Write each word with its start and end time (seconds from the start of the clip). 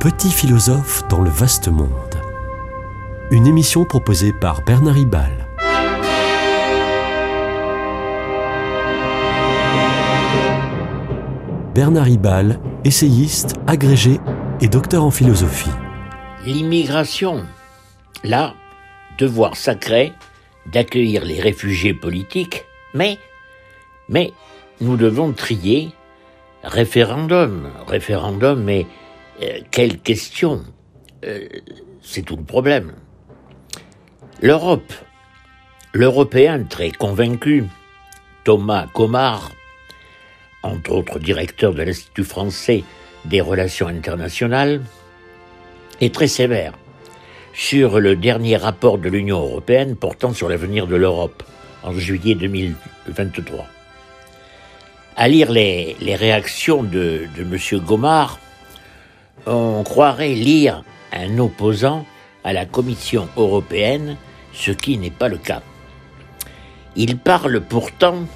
Petit 0.00 0.30
philosophe 0.30 1.06
dans 1.10 1.20
le 1.20 1.28
vaste 1.28 1.68
monde. 1.68 2.14
Une 3.30 3.46
émission 3.46 3.84
proposée 3.84 4.32
par 4.32 4.62
Bernard 4.64 4.94
Ribal. 4.94 5.46
Bernard 11.74 12.06
Ribal, 12.06 12.58
essayiste, 12.82 13.56
agrégé 13.66 14.20
et 14.62 14.68
docteur 14.68 15.04
en 15.04 15.10
philosophie. 15.10 15.68
L'immigration, 16.46 17.44
là, 18.24 18.54
devoir 19.18 19.54
sacré 19.54 20.14
d'accueillir 20.64 21.26
les 21.26 21.42
réfugiés 21.42 21.92
politiques, 21.92 22.64
mais, 22.94 23.18
mais 24.08 24.32
nous 24.80 24.96
devons 24.96 25.32
trier 25.32 25.90
référendum, 26.62 27.68
référendum, 27.86 28.62
mais 28.64 28.86
euh, 29.42 29.60
quelle 29.70 29.98
question 29.98 30.62
euh, 31.24 31.48
C'est 32.02 32.22
tout 32.22 32.36
le 32.36 32.44
problème. 32.44 32.92
L'Europe, 34.42 34.92
l'Européen 35.92 36.64
très 36.64 36.90
convaincu, 36.90 37.64
Thomas 38.44 38.86
Comard, 38.92 39.50
entre 40.62 40.92
autres 40.92 41.18
directeur 41.18 41.74
de 41.74 41.82
l'Institut 41.82 42.24
français 42.24 42.84
des 43.24 43.40
relations 43.40 43.88
internationales, 43.88 44.82
est 46.00 46.14
très 46.14 46.28
sévère 46.28 46.72
sur 47.52 48.00
le 48.00 48.16
dernier 48.16 48.56
rapport 48.56 48.98
de 48.98 49.08
l'Union 49.08 49.40
européenne 49.40 49.96
portant 49.96 50.32
sur 50.32 50.48
l'avenir 50.48 50.86
de 50.86 50.96
l'Europe 50.96 51.42
en 51.82 51.92
juillet 51.92 52.34
2023. 52.34 53.66
À 55.16 55.28
lire 55.28 55.50
les, 55.50 55.96
réactions 56.00 56.82
de 56.82 57.26
M. 57.38 57.58
Gomard, 57.84 58.38
on 59.46 59.82
croirait 59.84 60.34
lire 60.34 60.84
un 61.12 61.38
opposant 61.38 62.06
à 62.44 62.52
la 62.52 62.66
Commission 62.66 63.28
européenne, 63.36 64.16
ce 64.52 64.70
qui 64.70 64.98
n'est 64.98 65.10
pas 65.10 65.28
le 65.28 65.38
cas. 65.38 65.62
Il 66.96 67.18
parle 67.18 67.60
pourtant, 67.60 68.26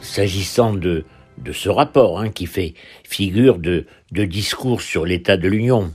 s'agissant 0.00 0.72
de, 0.72 1.04
ce 1.52 1.68
rapport 1.68 2.20
hein, 2.20 2.30
qui 2.30 2.46
fait 2.46 2.74
figure 3.04 3.58
de, 3.58 3.86
de 4.12 4.24
discours 4.24 4.82
sur 4.82 5.04
l'état 5.04 5.36
de 5.36 5.48
l'Union, 5.48 5.92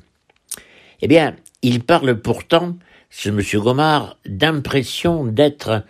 eh 1.01 1.07
bien, 1.07 1.35
il 1.61 1.83
parle 1.83 2.19
pourtant, 2.19 2.75
ce 3.09 3.29
monsieur 3.29 3.61
Gomard, 3.61 4.17
d'impression 4.25 5.25
d'être 5.25 5.83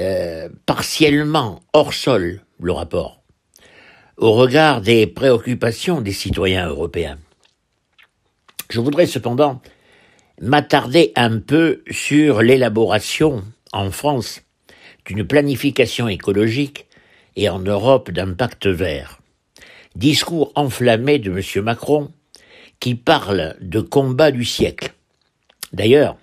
euh, 0.00 0.48
partiellement 0.66 1.60
hors 1.72 1.94
sol, 1.94 2.42
le 2.60 2.72
rapport, 2.72 3.22
au 4.16 4.32
regard 4.32 4.80
des 4.80 5.06
préoccupations 5.06 6.00
des 6.00 6.12
citoyens 6.12 6.68
européens. 6.68 7.18
Je 8.70 8.78
voudrais 8.78 9.06
cependant 9.06 9.60
m'attarder 10.40 11.12
un 11.16 11.40
peu 11.40 11.82
sur 11.90 12.40
l'élaboration 12.40 13.42
en 13.72 13.90
France 13.90 14.42
d'une 15.04 15.26
planification 15.26 16.06
écologique 16.06 16.86
et 17.34 17.48
en 17.48 17.58
Europe 17.58 18.12
d'un 18.12 18.32
pacte 18.32 18.68
vert. 18.68 19.18
Discours 19.96 20.52
enflammé 20.54 21.18
de 21.18 21.32
M. 21.32 21.64
Macron 21.64 22.12
qui 22.78 22.94
parle 22.94 23.56
de 23.60 23.80
combat 23.80 24.30
du 24.30 24.44
siècle. 24.44 24.92
D'ailleurs, 25.72 26.16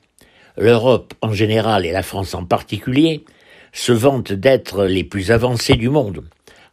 l'Europe 0.56 1.14
en 1.22 1.34
général 1.34 1.86
et 1.86 1.92
la 1.92 2.02
France 2.02 2.34
en 2.34 2.46
particulier 2.46 3.26
se 3.74 3.92
vantent 3.92 4.32
d'être 4.32 4.86
les 4.86 5.04
plus 5.04 5.32
avancés 5.32 5.76
du 5.76 5.90
monde 5.90 6.24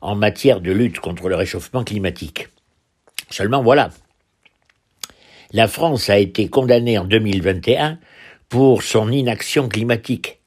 en 0.01 0.15
matière 0.15 0.61
de 0.61 0.71
lutte 0.71 1.01
contre 1.01 1.29
le 1.29 1.35
réchauffement 1.35 1.83
climatique. 1.83 2.49
Seulement 3.29 3.63
voilà, 3.63 3.91
la 5.53 5.69
France 5.69 6.11
a 6.11 6.19
été 6.19 6.49
condamnée 6.49 6.99
en 6.99 7.05
2021 7.05 7.99
pour 8.49 8.83
son 8.83 9.11
inaction 9.11 9.69
climatique. 9.69 10.41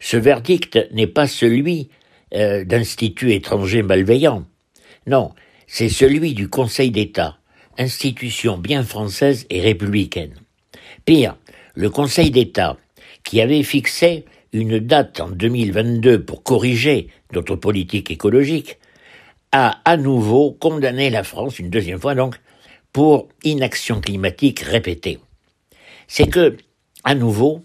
Ce 0.00 0.16
verdict 0.16 0.78
n'est 0.92 1.06
pas 1.06 1.26
celui 1.26 1.88
euh, 2.34 2.64
d'instituts 2.64 3.32
étrangers 3.32 3.82
malveillants. 3.82 4.44
Non, 5.06 5.32
c'est 5.66 5.88
celui 5.88 6.34
du 6.34 6.48
Conseil 6.48 6.90
d'État, 6.90 7.38
institution 7.78 8.58
bien 8.58 8.82
française 8.82 9.46
et 9.50 9.60
républicaine. 9.60 10.34
Pire, 11.04 11.36
le 11.74 11.90
Conseil 11.90 12.30
d'État, 12.30 12.76
qui 13.24 13.40
avait 13.40 13.62
fixé 13.62 14.24
une 14.52 14.78
date 14.78 15.20
en 15.20 15.28
2022 15.28 16.24
pour 16.24 16.42
corriger 16.42 17.08
notre 17.32 17.56
politique 17.56 18.10
écologique, 18.10 18.78
a 19.52 19.80
à 19.84 19.96
nouveau 19.96 20.52
condamné 20.52 21.10
la 21.10 21.24
France, 21.24 21.58
une 21.58 21.70
deuxième 21.70 22.00
fois 22.00 22.14
donc, 22.14 22.36
pour 22.98 23.28
inaction 23.44 24.00
climatique 24.00 24.58
répétée. 24.58 25.20
C'est 26.08 26.26
que, 26.26 26.56
à 27.04 27.14
nouveau, 27.14 27.62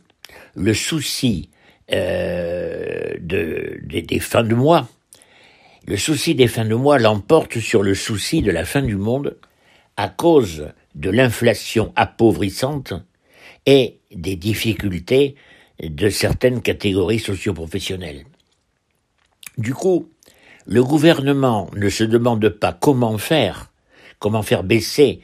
le 0.53 0.75
souci 0.75 1.49
euh, 1.91 3.15
de, 3.19 3.79
des 3.83 4.19
fins 4.19 4.43
de 4.43 4.53
mois, 4.53 4.87
le 5.87 5.97
souci 5.97 6.35
des 6.35 6.47
fins 6.47 6.65
de 6.65 6.75
mois 6.75 6.99
l'emporte 6.99 7.57
sur 7.57 7.81
le 7.81 7.95
souci 7.95 8.43
de 8.43 8.51
la 8.51 8.63
fin 8.63 8.83
du 8.83 8.95
monde 8.95 9.35
à 9.97 10.07
cause 10.07 10.67
de 10.93 11.09
l'inflation 11.09 11.93
appauvrissante 11.95 12.93
et 13.65 14.01
des 14.11 14.35
difficultés 14.35 15.33
de 15.81 16.09
certaines 16.09 16.61
catégories 16.61 17.17
socioprofessionnelles. 17.17 18.25
Du 19.57 19.73
coup, 19.73 20.11
le 20.67 20.83
gouvernement 20.83 21.71
ne 21.75 21.89
se 21.89 22.03
demande 22.03 22.49
pas 22.49 22.71
comment 22.71 23.17
faire 23.17 23.72
comment 24.23 24.41
faire 24.41 24.63
baisser 24.63 25.19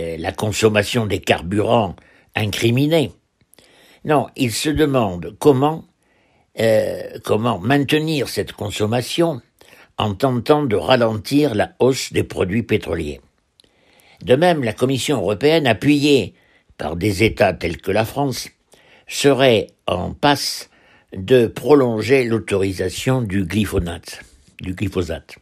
euh, 0.00 0.16
la 0.18 0.32
consommation 0.32 1.06
des 1.06 1.20
carburants 1.20 1.94
incriminés. 2.34 3.12
Non, 4.04 4.26
il 4.34 4.50
se 4.50 4.68
demande 4.68 5.36
comment, 5.38 5.84
euh, 6.58 7.20
comment 7.24 7.60
maintenir 7.60 8.28
cette 8.28 8.52
consommation 8.52 9.40
en 9.96 10.14
tentant 10.14 10.64
de 10.64 10.74
ralentir 10.74 11.54
la 11.54 11.74
hausse 11.78 12.12
des 12.12 12.24
produits 12.24 12.64
pétroliers. 12.64 13.20
De 14.24 14.34
même, 14.34 14.64
la 14.64 14.72
Commission 14.72 15.18
européenne, 15.18 15.68
appuyée 15.68 16.34
par 16.78 16.96
des 16.96 17.22
États 17.22 17.52
tels 17.52 17.80
que 17.80 17.92
la 17.92 18.04
France, 18.04 18.48
serait 19.06 19.68
en 19.86 20.14
passe 20.14 20.68
de 21.12 21.46
prolonger 21.46 22.24
l'autorisation 22.24 23.22
du 23.22 23.44
glyphosate. 23.44 24.20
Du 24.60 24.74
glyphosate. 24.74 25.36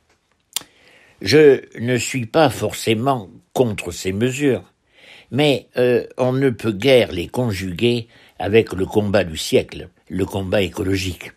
Je 1.20 1.60
ne 1.78 1.98
suis 1.98 2.24
pas 2.24 2.48
forcément 2.48 3.28
contre 3.52 3.90
ces 3.90 4.12
mesures, 4.12 4.64
mais 5.30 5.68
euh, 5.76 6.06
on 6.16 6.32
ne 6.32 6.48
peut 6.48 6.72
guère 6.72 7.12
les 7.12 7.28
conjuguer 7.28 8.08
avec 8.38 8.72
le 8.72 8.86
combat 8.86 9.22
du 9.22 9.36
siècle, 9.36 9.88
le 10.08 10.24
combat 10.24 10.62
écologique. 10.62 11.32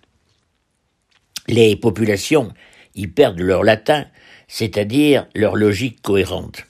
Les 1.49 1.75
populations 1.75 2.53
y 2.95 3.07
perdent 3.07 3.41
leur 3.41 3.63
latin, 3.63 4.05
c'est-à-dire 4.47 5.27
leur 5.35 5.57
logique 5.57 6.01
cohérente. 6.01 6.65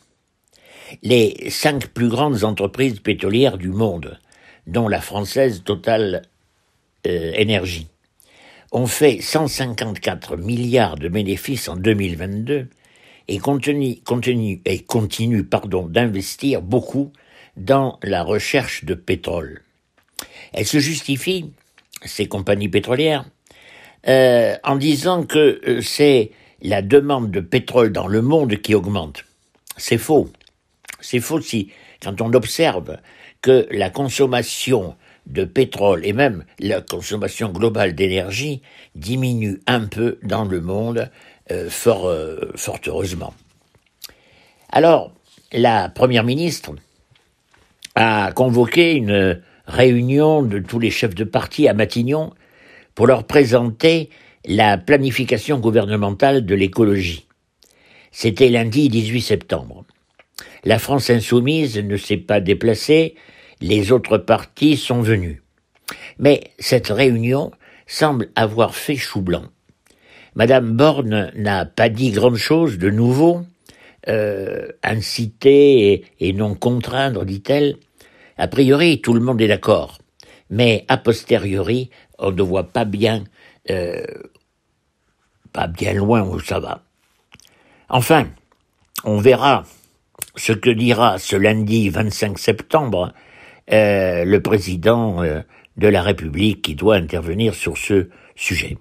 Les 1.03 1.49
cinq 1.51 1.87
plus 1.87 2.09
grandes 2.09 2.43
entreprises 2.43 2.99
pétrolières 2.99 3.59
du 3.59 3.69
monde, 3.69 4.19
dont 4.65 4.87
la 4.87 5.01
française 5.01 5.63
Total 5.63 6.23
euh, 7.05 7.31
Énergie, 7.35 7.87
ont 8.71 8.87
fait 8.87 9.21
154 9.21 10.35
milliards 10.37 10.95
de 10.95 11.09
bénéfices 11.09 11.69
en 11.69 11.75
2022 11.75 12.69
et 13.27 13.39
continue, 13.39 15.43
pardon, 15.43 15.87
d'investir 15.87 16.61
beaucoup 16.61 17.11
dans 17.57 17.99
la 18.03 18.23
recherche 18.23 18.85
de 18.85 18.93
pétrole. 18.93 19.61
Elle 20.53 20.65
se 20.65 20.79
justifie, 20.79 21.51
ces 22.03 22.27
compagnies 22.27 22.69
pétrolières, 22.69 23.25
euh, 24.07 24.55
en 24.63 24.75
disant 24.75 25.23
que 25.23 25.61
euh, 25.67 25.81
c'est 25.81 26.31
la 26.61 26.81
demande 26.81 27.31
de 27.31 27.39
pétrole 27.39 27.91
dans 27.91 28.07
le 28.07 28.21
monde 28.21 28.55
qui 28.57 28.75
augmente. 28.75 29.25
C'est 29.77 29.97
faux. 29.97 30.29
C'est 30.99 31.19
faux 31.19 31.41
si, 31.41 31.71
quand 32.01 32.21
on 32.21 32.33
observe 32.33 32.97
que 33.41 33.67
la 33.71 33.89
consommation 33.89 34.95
de 35.27 35.45
pétrole 35.45 36.05
et 36.05 36.13
même 36.13 36.43
la 36.59 36.81
consommation 36.81 37.49
globale 37.49 37.95
d'énergie 37.95 38.61
diminue 38.95 39.61
un 39.67 39.85
peu 39.85 40.19
dans 40.23 40.45
le 40.45 40.61
monde 40.61 41.09
euh, 41.51 41.69
fort, 41.69 42.07
euh, 42.07 42.51
fort 42.55 42.79
heureusement. 42.87 43.33
Alors, 44.69 45.13
la 45.51 45.89
Première 45.89 46.23
ministre 46.23 46.71
a 47.95 48.31
convoqué 48.31 48.93
une 48.93 49.41
réunion 49.67 50.41
de 50.41 50.59
tous 50.59 50.79
les 50.79 50.89
chefs 50.89 51.15
de 51.15 51.23
parti 51.23 51.67
à 51.67 51.73
Matignon 51.73 52.33
pour 52.95 53.07
leur 53.07 53.25
présenter 53.25 54.09
la 54.45 54.77
planification 54.77 55.59
gouvernementale 55.59 56.45
de 56.45 56.55
l'écologie. 56.55 57.27
C'était 58.11 58.49
lundi 58.49 58.89
18 58.89 59.21
septembre. 59.21 59.85
La 60.63 60.79
France 60.79 61.09
insoumise 61.09 61.77
ne 61.77 61.97
s'est 61.97 62.17
pas 62.17 62.39
déplacée, 62.39 63.15
les 63.61 63.91
autres 63.91 64.17
partis 64.17 64.77
sont 64.77 65.01
venus. 65.01 65.41
Mais 66.19 66.51
cette 66.59 66.87
réunion 66.87 67.51
semble 67.87 68.29
avoir 68.35 68.75
fait 68.75 68.95
chou 68.95 69.21
blanc. 69.21 69.45
Madame 70.35 70.71
Borne 70.71 71.31
n'a 71.35 71.65
pas 71.65 71.89
dit 71.89 72.11
grand-chose 72.11 72.77
de 72.77 72.89
nouveau. 72.89 73.43
Euh, 74.09 74.67
inciter 74.83 76.05
et, 76.19 76.33
non 76.33 76.55
contraindre, 76.55 77.23
dit-elle. 77.23 77.77
A 78.37 78.49
priori, 78.49 78.99
tout 78.99 79.13
le 79.13 79.21
monde 79.21 79.39
est 79.41 79.47
d'accord, 79.47 79.99
mais 80.49 80.83
a 80.89 80.97
posteriori, 80.97 81.89
on 82.19 82.31
ne 82.31 82.41
voit 82.41 82.65
pas 82.65 82.83
bien, 82.83 83.23
euh, 83.69 84.03
pas 85.53 85.67
bien 85.67 85.93
loin 85.93 86.21
où 86.23 86.37
ça 86.41 86.59
va. 86.59 86.83
Enfin, 87.87 88.27
on 89.05 89.19
verra 89.19 89.63
ce 90.35 90.51
que 90.51 90.69
dira 90.69 91.17
ce 91.17 91.37
lundi 91.37 91.89
25 91.89 92.37
septembre 92.37 93.13
euh, 93.71 94.25
le 94.25 94.41
président 94.41 95.23
de 95.77 95.87
la 95.87 96.01
République 96.01 96.61
qui 96.61 96.75
doit 96.75 96.95
intervenir 96.95 97.53
sur 97.53 97.77
ce 97.77 98.09
sujet. 98.35 98.77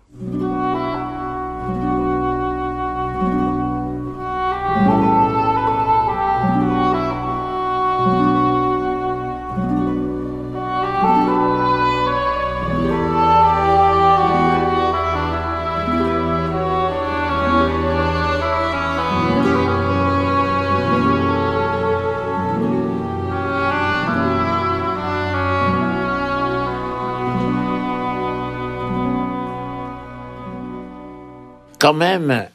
Quand 31.82 31.94
même, 31.94 32.46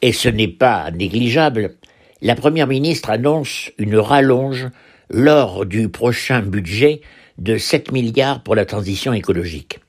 et 0.00 0.14
ce 0.14 0.30
n'est 0.30 0.48
pas 0.48 0.90
négligeable, 0.90 1.74
la 2.22 2.34
Première 2.34 2.66
ministre 2.66 3.10
annonce 3.10 3.70
une 3.76 3.98
rallonge 3.98 4.68
lors 5.10 5.66
du 5.66 5.90
prochain 5.90 6.40
budget 6.40 7.02
de 7.36 7.58
7 7.58 7.92
milliards 7.92 8.42
pour 8.42 8.54
la 8.54 8.64
transition 8.64 9.12
écologique. 9.12 9.80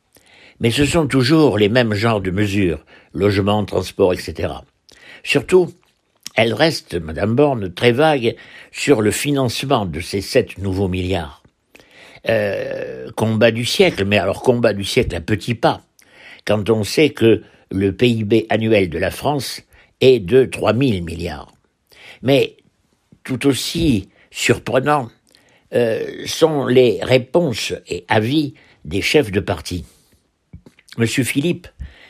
Mais 0.59 0.71
ce 0.71 0.83
sont 0.83 1.07
toujours 1.07 1.57
les 1.57 1.69
mêmes 1.69 1.93
genres 1.93 2.19
de 2.19 2.31
mesures, 2.31 2.83
logement, 3.13 3.63
transport, 3.63 4.11
etc. 4.11 4.55
Surtout, 5.23 5.73
elle 6.35 6.53
reste, 6.53 6.95
Madame 6.95 7.33
Borne, 7.33 7.73
très 7.73 7.93
vague 7.93 8.35
sur 8.73 9.01
le 9.01 9.11
financement 9.11 9.85
de 9.85 10.01
ces 10.01 10.19
7 10.19 10.57
nouveaux 10.57 10.89
milliards. 10.89 11.43
Euh, 12.27 13.09
combat 13.15 13.51
du 13.51 13.63
siècle, 13.63 14.03
mais 14.03 14.17
alors 14.17 14.41
combat 14.41 14.73
du 14.73 14.83
siècle 14.83 15.15
à 15.15 15.21
petits 15.21 15.55
pas, 15.55 15.79
quand 16.43 16.69
on 16.69 16.83
sait 16.83 17.11
que 17.11 17.41
le 17.75 17.91
PIB 17.95 18.47
annuel 18.49 18.89
de 18.89 18.97
la 18.97 19.11
France 19.11 19.61
est 20.01 20.19
de 20.19 20.45
3 20.45 20.73
000 20.73 21.03
milliards. 21.03 21.53
Mais 22.21 22.57
tout 23.23 23.47
aussi 23.47 24.09
surprenant 24.31 25.09
euh, 25.73 26.25
sont 26.25 26.65
les 26.65 26.99
réponses 27.01 27.73
et 27.87 28.05
avis 28.07 28.53
des 28.85 29.01
chefs 29.01 29.31
de 29.31 29.39
parti. 29.39 29.85
Monsieur 30.97 31.23
Philippe 31.23 31.67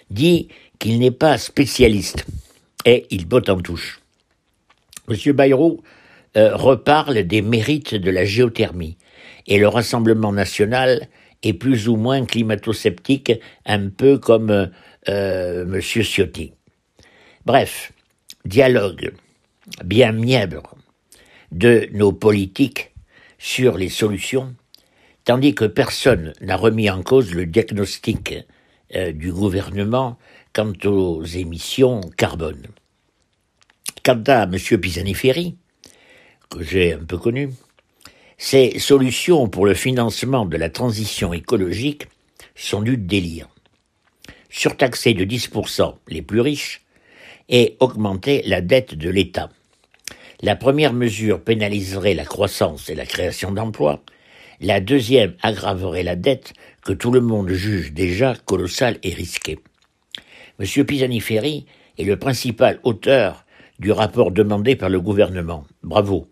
dit 0.09 0.49
qu'il 0.77 0.99
n'est 0.99 1.11
pas 1.11 1.37
spécialiste 1.37 2.25
et 2.85 3.05
il 3.09 3.25
botte 3.25 3.49
en 3.49 3.59
touche. 3.59 4.01
Monsieur 5.07 5.33
Bayrou 5.33 5.81
euh, 6.37 6.55
reparle 6.55 7.23
des 7.23 7.41
mérites 7.41 7.95
de 7.95 8.11
la 8.11 8.25
géothermie 8.25 8.97
et 9.47 9.57
le 9.57 9.67
Rassemblement 9.67 10.33
national 10.33 11.07
est 11.43 11.53
plus 11.53 11.87
ou 11.87 11.95
moins 11.95 12.25
climato-sceptique, 12.25 13.33
un 13.65 13.89
peu 13.89 14.17
comme 14.17 14.69
euh, 15.09 15.65
Monsieur 15.65 16.03
Ciotti. 16.03 16.53
Bref, 17.45 17.91
dialogue 18.45 19.13
bien 19.83 20.11
mièvre 20.11 20.75
de 21.51 21.87
nos 21.93 22.11
politiques 22.11 22.91
sur 23.37 23.77
les 23.77 23.89
solutions, 23.89 24.55
tandis 25.23 25.55
que 25.55 25.65
personne 25.65 26.33
n'a 26.41 26.57
remis 26.57 26.89
en 26.89 27.03
cause 27.03 27.33
le 27.33 27.45
diagnostic 27.45 28.35
euh, 28.95 29.11
du 29.11 29.31
gouvernement 29.31 30.17
quant 30.53 30.73
aux 30.85 31.23
émissions 31.23 32.01
carbone. 32.17 32.67
Quant 34.03 34.23
à 34.27 34.43
M. 34.43 34.57
Pisani-Ferry, 34.57 35.55
que 36.49 36.63
j'ai 36.63 36.93
un 36.93 37.03
peu 37.03 37.17
connu, 37.17 37.49
ces 38.37 38.79
solutions 38.79 39.47
pour 39.47 39.65
le 39.65 39.73
financement 39.73 40.45
de 40.45 40.57
la 40.57 40.69
transition 40.69 41.33
écologique 41.33 42.07
sont 42.55 42.81
du 42.81 42.97
délire 42.97 43.47
surtaxer 44.55 45.13
de 45.13 45.25
10% 45.25 45.95
les 46.07 46.21
plus 46.21 46.39
riches 46.39 46.85
et 47.49 47.75
augmenter 47.81 48.41
la 48.45 48.61
dette 48.61 48.95
de 48.95 49.09
l'État. 49.09 49.49
La 50.41 50.55
première 50.55 50.93
mesure 50.93 51.41
pénaliserait 51.41 52.13
la 52.13 52.23
croissance 52.23 52.89
et 52.89 52.95
la 52.95 53.05
création 53.05 53.51
d'emplois, 53.51 54.01
la 54.61 54.79
deuxième 54.79 55.33
aggraverait 55.41 56.03
la 56.03 56.15
dette 56.15 56.53
que 56.85 56.93
tout 56.93 57.11
le 57.11 57.19
monde 57.19 57.49
juge 57.49 57.91
déjà 57.91 58.33
colossale 58.45 58.97
et 59.03 59.13
risquée. 59.13 59.59
M. 60.59 60.85
Pisani-Ferry 60.85 61.65
est 61.97 62.03
le 62.05 62.17
principal 62.17 62.79
auteur 62.83 63.45
du 63.79 63.91
rapport 63.91 64.31
demandé 64.31 64.77
par 64.77 64.87
le 64.87 65.01
gouvernement. 65.01 65.65
Bravo. 65.83 66.27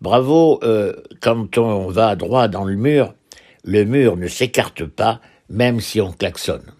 Bravo, 0.00 0.58
euh, 0.64 0.92
quand 1.20 1.56
on 1.58 1.86
va 1.86 2.16
droit 2.16 2.48
dans 2.48 2.64
le 2.64 2.74
mur, 2.74 3.14
le 3.62 3.84
mur 3.84 4.16
ne 4.16 4.26
s'écarte 4.26 4.84
pas, 4.84 5.20
même 5.48 5.80
si 5.80 6.00
on 6.00 6.10
klaxonne. 6.10 6.74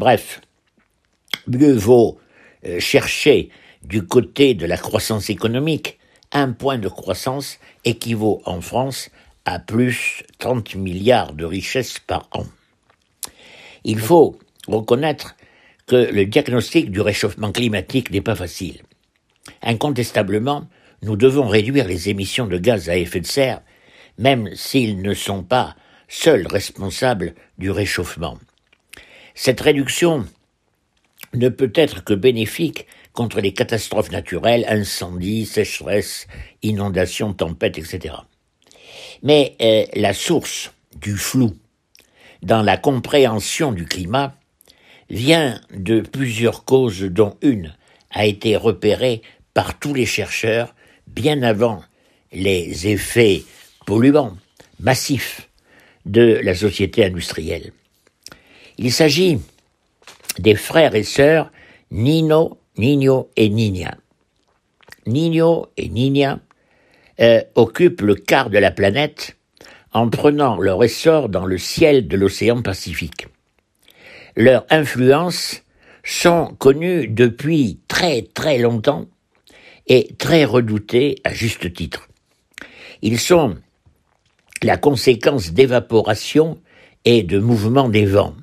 Bref, 0.00 0.40
mieux 1.46 1.74
vaut 1.74 2.18
chercher 2.78 3.50
du 3.82 4.02
côté 4.06 4.54
de 4.54 4.64
la 4.64 4.78
croissance 4.78 5.28
économique. 5.28 5.98
Un 6.32 6.52
point 6.52 6.78
de 6.78 6.88
croissance 6.88 7.58
équivaut 7.84 8.40
en 8.46 8.62
France 8.62 9.10
à 9.44 9.58
plus 9.58 10.22
30 10.38 10.74
milliards 10.76 11.34
de 11.34 11.44
richesses 11.44 11.98
par 11.98 12.30
an. 12.32 12.46
Il 13.84 13.98
faut 13.98 14.38
reconnaître 14.68 15.36
que 15.86 15.96
le 15.96 16.24
diagnostic 16.24 16.90
du 16.90 17.02
réchauffement 17.02 17.52
climatique 17.52 18.10
n'est 18.10 18.22
pas 18.22 18.36
facile. 18.36 18.80
Incontestablement, 19.60 20.66
nous 21.02 21.16
devons 21.16 21.46
réduire 21.46 21.86
les 21.86 22.08
émissions 22.08 22.46
de 22.46 22.56
gaz 22.56 22.88
à 22.88 22.96
effet 22.96 23.20
de 23.20 23.26
serre, 23.26 23.60
même 24.16 24.48
s'ils 24.54 25.02
ne 25.02 25.12
sont 25.12 25.42
pas 25.42 25.76
seuls 26.08 26.46
responsables 26.46 27.34
du 27.58 27.70
réchauffement. 27.70 28.38
Cette 29.42 29.62
réduction 29.62 30.26
ne 31.32 31.48
peut 31.48 31.72
être 31.74 32.04
que 32.04 32.12
bénéfique 32.12 32.86
contre 33.14 33.40
les 33.40 33.54
catastrophes 33.54 34.10
naturelles, 34.10 34.66
incendies, 34.68 35.46
sécheresses, 35.46 36.26
inondations, 36.62 37.32
tempêtes, 37.32 37.78
etc. 37.78 38.16
Mais 39.22 39.56
euh, 39.62 39.86
la 39.94 40.12
source 40.12 40.74
du 41.00 41.16
flou 41.16 41.56
dans 42.42 42.60
la 42.60 42.76
compréhension 42.76 43.72
du 43.72 43.86
climat 43.86 44.34
vient 45.08 45.58
de 45.74 46.02
plusieurs 46.02 46.66
causes 46.66 47.00
dont 47.04 47.38
une 47.40 47.74
a 48.10 48.26
été 48.26 48.56
repérée 48.56 49.22
par 49.54 49.78
tous 49.78 49.94
les 49.94 50.04
chercheurs 50.04 50.74
bien 51.06 51.40
avant 51.40 51.82
les 52.30 52.88
effets 52.88 53.42
polluants 53.86 54.36
massifs 54.80 55.48
de 56.04 56.38
la 56.44 56.54
société 56.54 57.06
industrielle. 57.06 57.72
Il 58.82 58.90
s'agit 58.90 59.38
des 60.38 60.54
frères 60.54 60.94
et 60.94 61.02
sœurs 61.02 61.52
Nino, 61.90 62.56
Nino 62.78 63.28
et 63.36 63.50
Nina. 63.50 63.94
Nino 65.06 65.66
et 65.76 65.90
Nina 65.90 66.40
euh, 67.20 67.42
occupent 67.56 68.00
le 68.00 68.14
quart 68.14 68.48
de 68.48 68.56
la 68.56 68.70
planète 68.70 69.36
en 69.92 70.08
prenant 70.08 70.58
leur 70.58 70.82
essor 70.82 71.28
dans 71.28 71.44
le 71.44 71.58
ciel 71.58 72.08
de 72.08 72.16
l'océan 72.16 72.62
Pacifique. 72.62 73.28
Leurs 74.34 74.64
influences 74.70 75.62
sont 76.02 76.56
connues 76.58 77.06
depuis 77.06 77.80
très 77.86 78.22
très 78.22 78.56
longtemps 78.56 79.04
et 79.88 80.08
très 80.16 80.46
redoutées 80.46 81.16
à 81.24 81.34
juste 81.34 81.70
titre. 81.74 82.08
Ils 83.02 83.18
sont 83.18 83.58
la 84.62 84.78
conséquence 84.78 85.52
d'évaporation 85.52 86.58
et 87.04 87.22
de 87.22 87.38
mouvement 87.38 87.90
des 87.90 88.06
vents. 88.06 88.34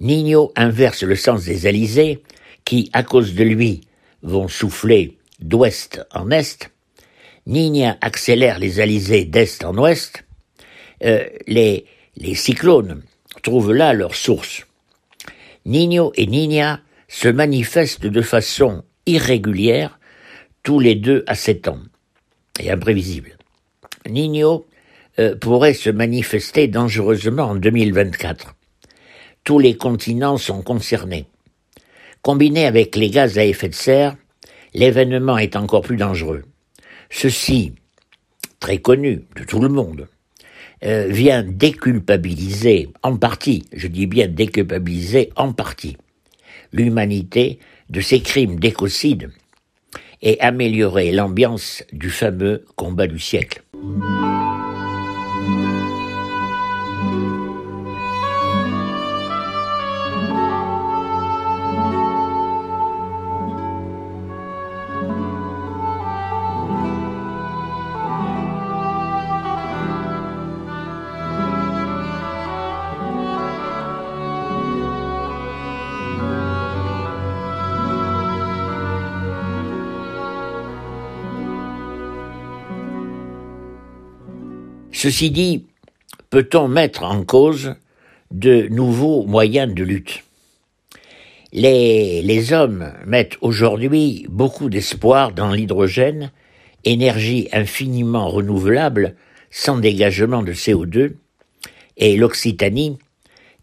Nino 0.00 0.52
inverse 0.56 1.02
le 1.02 1.16
sens 1.16 1.44
des 1.44 1.66
alizés, 1.66 2.22
qui, 2.64 2.90
à 2.92 3.02
cause 3.02 3.34
de 3.34 3.44
lui, 3.44 3.82
vont 4.22 4.48
souffler 4.48 5.18
d'ouest 5.40 6.06
en 6.12 6.30
est. 6.30 6.70
Nina 7.46 7.98
accélère 8.00 8.58
les 8.58 8.80
alizés 8.80 9.24
d'est 9.24 9.64
en 9.64 9.76
ouest. 9.76 10.24
Euh, 11.04 11.24
les, 11.46 11.86
cyclones 12.34 13.02
trouvent 13.42 13.72
là 13.72 13.92
leur 13.92 14.14
source. 14.14 14.66
Nino 15.64 16.12
et 16.16 16.26
Nina 16.26 16.80
se 17.08 17.28
manifestent 17.28 18.06
de 18.06 18.22
façon 18.22 18.84
irrégulière, 19.06 19.98
tous 20.62 20.78
les 20.78 20.94
deux 20.94 21.24
à 21.26 21.34
sept 21.34 21.68
ans, 21.68 21.80
et 22.60 22.70
imprévisible. 22.70 23.36
Nino 24.08 24.66
euh, 25.18 25.34
pourrait 25.36 25.74
se 25.74 25.90
manifester 25.90 26.68
dangereusement 26.68 27.44
en 27.44 27.54
2024 27.54 28.54
tous 29.44 29.58
les 29.58 29.76
continents 29.76 30.36
sont 30.36 30.62
concernés. 30.62 31.26
Combiné 32.22 32.66
avec 32.66 32.96
les 32.96 33.10
gaz 33.10 33.38
à 33.38 33.44
effet 33.44 33.68
de 33.68 33.74
serre, 33.74 34.16
l'événement 34.74 35.38
est 35.38 35.56
encore 35.56 35.82
plus 35.82 35.96
dangereux. 35.96 36.44
Ceci, 37.08 37.72
très 38.60 38.78
connu 38.78 39.24
de 39.36 39.44
tout 39.44 39.60
le 39.60 39.68
monde, 39.68 40.08
euh, 40.84 41.08
vient 41.08 41.42
déculpabiliser 41.42 42.88
en 43.02 43.16
partie, 43.16 43.64
je 43.72 43.86
dis 43.86 44.06
bien 44.06 44.28
déculpabiliser 44.28 45.30
en 45.36 45.52
partie, 45.52 45.96
l'humanité 46.72 47.58
de 47.90 48.00
ces 48.00 48.20
crimes 48.20 48.58
d'écocide 48.58 49.30
et 50.22 50.40
améliorer 50.40 51.12
l'ambiance 51.12 51.82
du 51.92 52.10
fameux 52.10 52.64
combat 52.76 53.06
du 53.06 53.18
siècle. 53.18 53.62
Ceci 85.02 85.30
dit, 85.30 85.64
peut-on 86.28 86.68
mettre 86.68 87.04
en 87.04 87.24
cause 87.24 87.74
de 88.30 88.68
nouveaux 88.68 89.24
moyens 89.24 89.72
de 89.72 89.82
lutte? 89.82 90.24
Les, 91.54 92.52
hommes 92.52 92.92
mettent 93.06 93.38
aujourd'hui 93.40 94.26
beaucoup 94.28 94.68
d'espoir 94.68 95.32
dans 95.32 95.52
l'hydrogène, 95.52 96.32
énergie 96.84 97.48
infiniment 97.50 98.28
renouvelable, 98.28 99.16
sans 99.50 99.78
dégagement 99.78 100.42
de 100.42 100.52
CO2, 100.52 101.14
et 101.96 102.18
l'Occitanie 102.18 102.98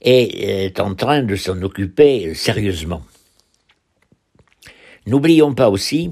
est 0.01 0.79
en 0.79 0.95
train 0.95 1.21
de 1.21 1.35
s'en 1.35 1.61
occuper 1.61 2.33
sérieusement. 2.33 3.03
N'oublions 5.05 5.53
pas 5.53 5.69
aussi 5.69 6.09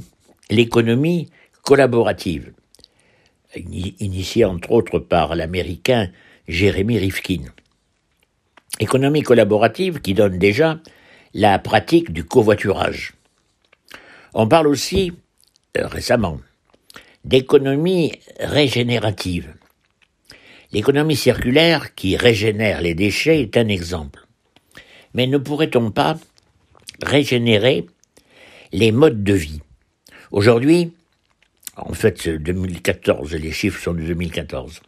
l'économie 0.52 1.32
collaborative 1.64 2.52
initié 3.56 4.46
entre 4.46 4.72
autres 4.72 5.00
par 5.00 5.36
l'américain 5.36 6.10
Jérémy 6.48 6.98
Rifkin. 6.98 7.44
Économie 8.80 9.22
collaborative 9.22 10.02
qui 10.02 10.14
donne 10.14 10.38
déjà 10.38 10.80
la 11.34 11.60
pratique 11.60 12.12
du 12.12 12.24
covoiturage. 12.24 13.14
On 14.34 14.48
parle 14.48 14.68
aussi, 14.68 15.14
euh, 15.78 15.88
récemment, 15.88 16.40
d'économie 17.24 18.14
régénérative. 18.40 19.54
L'économie 20.72 21.16
circulaire 21.16 21.96
qui 21.96 22.18
régénère 22.18 22.82
les 22.82 22.96
déchets 22.96 23.42
est 23.42 23.58
un 23.58 23.68
exemple. 23.70 24.28
Mais 25.14 25.28
ne 25.28 25.38
pourrait-on 25.38 25.92
pas 25.92 26.18
régénérer 27.02 27.86
les 28.74 28.92
modes 28.92 29.24
de 29.24 29.34
vie? 29.34 29.62
Aujourd'hui, 30.32 30.92
en 31.76 31.94
fait, 31.94 32.30
2014, 32.30 33.34
les 33.34 33.52
chiffres 33.52 33.82
sont 33.82 33.94
de 33.94 34.02
2014. 34.02 34.82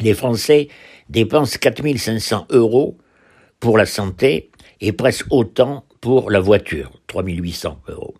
Les 0.00 0.14
Français 0.14 0.68
dépensent 1.08 1.58
4500 1.58 2.48
euros 2.50 2.98
pour 3.60 3.78
la 3.78 3.86
santé 3.86 4.50
et 4.80 4.92
presque 4.92 5.26
autant 5.30 5.84
pour 6.00 6.30
la 6.30 6.40
voiture, 6.40 6.92
3800 7.06 7.80
euros. 7.88 8.14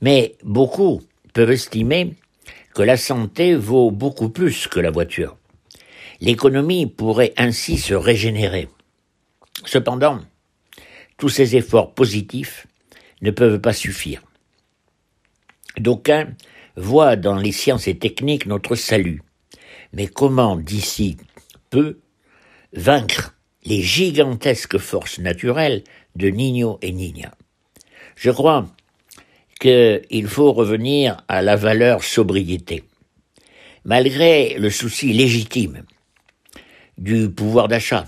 Mais 0.00 0.36
beaucoup 0.44 1.02
peuvent 1.32 1.50
estimer 1.50 2.14
que 2.74 2.82
la 2.82 2.96
santé 2.96 3.54
vaut 3.54 3.90
beaucoup 3.90 4.28
plus 4.28 4.68
que 4.68 4.80
la 4.80 4.90
voiture. 4.90 5.36
L'économie 6.20 6.86
pourrait 6.86 7.32
ainsi 7.36 7.78
se 7.78 7.94
régénérer. 7.94 8.68
Cependant, 9.64 10.20
tous 11.16 11.28
ces 11.28 11.56
efforts 11.56 11.94
positifs 11.94 12.66
ne 13.22 13.30
peuvent 13.30 13.60
pas 13.60 13.72
suffire. 13.72 14.22
D'aucuns 15.78 16.28
voit 16.76 17.16
dans 17.16 17.36
les 17.36 17.52
sciences 17.52 17.88
et 17.88 17.98
techniques 17.98 18.46
notre 18.46 18.74
salut. 18.74 19.22
Mais 19.92 20.06
comment, 20.06 20.56
d'ici 20.56 21.16
peu, 21.70 21.98
vaincre 22.72 23.34
les 23.64 23.82
gigantesques 23.82 24.78
forces 24.78 25.18
naturelles 25.18 25.84
de 26.16 26.28
Nino 26.28 26.78
et 26.82 26.92
Nina? 26.92 27.32
Je 28.16 28.30
crois 28.30 28.66
qu'il 29.60 30.26
faut 30.26 30.52
revenir 30.52 31.16
à 31.28 31.42
la 31.42 31.56
valeur 31.56 32.04
sobriété. 32.04 32.84
Malgré 33.84 34.58
le 34.58 34.70
souci 34.70 35.12
légitime 35.12 35.84
du 36.98 37.30
pouvoir 37.30 37.68
d'achat, 37.68 38.06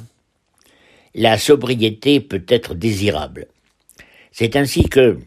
la 1.15 1.39
sobriété 1.39 2.21
peut 2.21 2.45
être 2.49 2.75
désirable. 2.75 3.47
C'est 4.33 4.57
ainsi 4.57 4.89
que, 4.89 5.19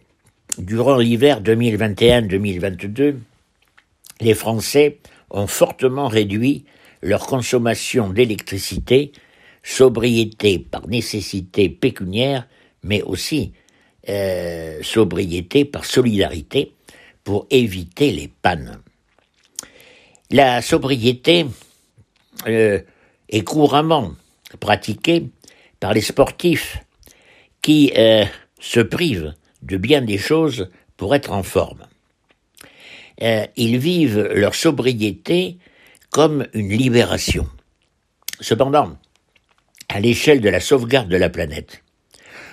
durant 0.57 0.97
l'hiver 0.97 1.41
2021-2022, 1.41 3.15
les 4.21 4.33
Français 4.33 4.99
ont 5.29 5.47
fortement 5.47 6.07
réduit 6.07 6.65
leur 7.01 7.25
consommation 7.25 8.09
d'électricité, 8.09 9.11
sobriété 9.63 10.59
par 10.59 10.87
nécessité 10.87 11.69
pécuniaire, 11.69 12.47
mais 12.83 13.01
aussi 13.01 13.53
euh, 14.09 14.81
sobriété 14.81 15.65
par 15.65 15.85
solidarité 15.85 16.73
pour 17.23 17.47
éviter 17.49 18.11
les 18.11 18.27
pannes. 18.27 18.79
La 20.31 20.61
sobriété 20.61 21.45
euh, 22.47 22.79
est 23.29 23.43
couramment 23.43 24.13
pratiquée 24.59 25.27
par 25.79 25.93
les 25.93 26.01
sportifs 26.01 26.77
qui 27.61 27.91
euh, 27.97 28.25
se 28.59 28.79
privent 28.79 29.33
de 29.61 29.77
bien 29.77 30.01
des 30.01 30.17
choses 30.17 30.69
pour 30.97 31.15
être 31.15 31.31
en 31.31 31.43
forme. 31.43 31.85
Euh, 33.21 33.45
ils 33.55 33.77
vivent 33.77 34.29
leur 34.33 34.55
sobriété 34.55 35.57
comme 36.09 36.47
une 36.53 36.69
libération. 36.69 37.47
Cependant, 38.39 38.97
à 39.89 39.99
l'échelle 39.99 40.41
de 40.41 40.49
la 40.49 40.59
sauvegarde 40.59 41.09
de 41.09 41.17
la 41.17 41.29
planète, 41.29 41.83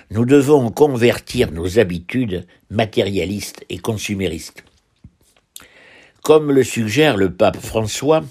nous 0.09 0.25
devons 0.25 0.71
convertir 0.71 1.51
nos 1.51 1.79
habitudes 1.79 2.45
matérialistes 2.69 3.65
et 3.69 3.77
consuméristes. 3.77 4.63
Comme 6.23 6.51
le 6.51 6.63
suggère 6.63 7.17
le 7.17 7.33
pape 7.33 7.57
François 7.57 8.23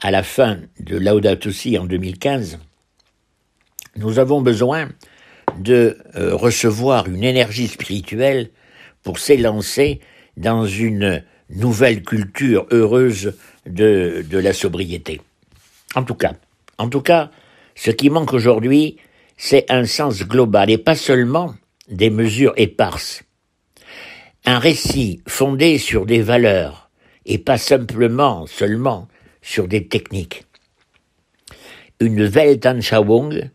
à 0.00 0.10
la 0.10 0.22
fin 0.22 0.60
de 0.80 0.96
Laudato 0.96 1.50
Si 1.50 1.78
en 1.78 1.84
2015, 1.84 2.58
nous 3.96 4.18
avons 4.18 4.42
besoin 4.42 4.88
de 5.58 5.98
euh, 6.16 6.34
recevoir 6.34 7.06
une 7.06 7.24
énergie 7.24 7.68
spirituelle 7.68 8.50
pour 9.02 9.18
s'élancer 9.18 10.00
dans 10.36 10.66
une 10.66 11.22
nouvelle 11.50 12.02
culture 12.02 12.66
heureuse 12.70 13.34
de, 13.66 14.24
de 14.28 14.38
la 14.38 14.52
sobriété. 14.52 15.20
En 15.94 16.02
tout 16.02 16.14
cas, 16.14 16.34
en 16.78 16.88
tout 16.88 17.00
cas, 17.00 17.30
ce 17.74 17.90
qui 17.90 18.10
manque 18.10 18.32
aujourd'hui, 18.32 18.96
c'est 19.36 19.70
un 19.70 19.84
sens 19.84 20.22
global 20.22 20.70
et 20.70 20.78
pas 20.78 20.96
seulement 20.96 21.54
des 21.88 22.10
mesures 22.10 22.54
éparses. 22.56 23.22
Un 24.44 24.58
récit 24.58 25.22
fondé 25.26 25.78
sur 25.78 26.06
des 26.06 26.22
valeurs 26.22 26.90
et 27.24 27.38
pas 27.38 27.58
simplement, 27.58 28.46
seulement 28.46 29.08
sur 29.42 29.68
des 29.68 29.86
techniques. 29.86 30.44
Une 32.00 32.24
Weltanschauung, 32.24 33.50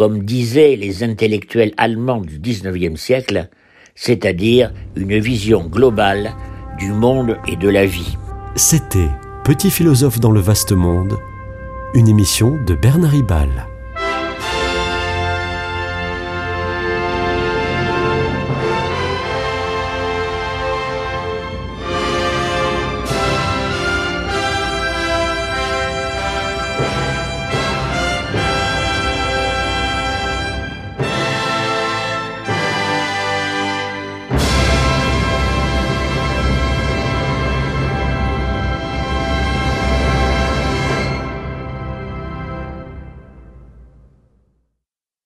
comme 0.00 0.24
disaient 0.24 0.76
les 0.76 1.04
intellectuels 1.04 1.74
allemands 1.76 2.22
du 2.22 2.38
XIXe 2.38 2.98
siècle, 2.98 3.50
c'est-à-dire 3.94 4.72
une 4.96 5.18
vision 5.18 5.66
globale 5.66 6.32
du 6.78 6.90
monde 6.90 7.36
et 7.46 7.56
de 7.56 7.68
la 7.68 7.84
vie. 7.84 8.16
C'était 8.56 9.10
Petit 9.44 9.70
philosophe 9.70 10.18
dans 10.18 10.30
le 10.30 10.40
vaste 10.40 10.72
monde, 10.72 11.18
une 11.92 12.08
émission 12.08 12.56
de 12.66 12.74
Bernard 12.74 13.10
Ribal. 13.10 13.69